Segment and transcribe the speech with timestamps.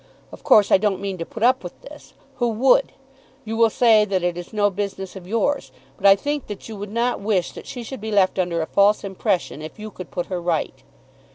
[0.31, 2.15] Of course I don't mean to put up with this.
[2.37, 2.91] Who would?
[3.45, 5.71] You will say that it is no business of yours.
[5.95, 8.65] But I think that you would not wish that she should be left under a
[8.65, 10.81] false impression, if you could put her right.